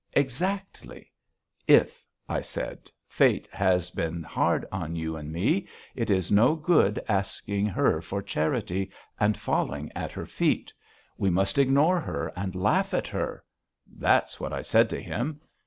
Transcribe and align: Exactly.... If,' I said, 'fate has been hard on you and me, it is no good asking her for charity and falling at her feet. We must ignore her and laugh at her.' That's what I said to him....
Exactly.... 0.13 1.11
If,' 1.67 2.03
I 2.27 2.41
said, 2.41 2.89
'fate 3.07 3.47
has 3.51 3.91
been 3.91 4.23
hard 4.23 4.65
on 4.71 4.95
you 4.95 5.15
and 5.15 5.31
me, 5.31 5.67
it 5.93 6.09
is 6.09 6.31
no 6.31 6.55
good 6.55 6.99
asking 7.07 7.67
her 7.67 8.01
for 8.01 8.23
charity 8.23 8.89
and 9.19 9.37
falling 9.37 9.91
at 9.95 10.11
her 10.13 10.25
feet. 10.25 10.73
We 11.19 11.29
must 11.29 11.59
ignore 11.59 11.99
her 11.99 12.33
and 12.35 12.55
laugh 12.55 12.95
at 12.95 13.09
her.' 13.09 13.43
That's 13.85 14.39
what 14.39 14.51
I 14.53 14.63
said 14.63 14.89
to 14.89 14.99
him.... 14.99 15.39